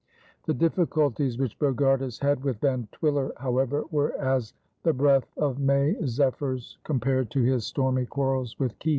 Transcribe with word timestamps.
The 0.47 0.55
difficulties 0.55 1.37
which 1.37 1.59
Bogardus 1.59 2.17
had 2.21 2.43
with 2.43 2.59
Van 2.59 2.87
Twiller, 2.91 3.33
however, 3.37 3.83
were 3.91 4.17
as 4.19 4.55
the 4.81 4.93
breath 4.93 5.29
of 5.37 5.59
May 5.59 5.95
zephyrs 6.07 6.79
compared 6.83 7.29
to 7.29 7.43
his 7.43 7.67
stormy 7.67 8.07
quarrels 8.07 8.57
with 8.57 8.79
Kieft. 8.79 8.89